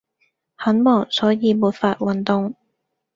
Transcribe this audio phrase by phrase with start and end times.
[0.55, 2.55] 很忙所以沒法運動。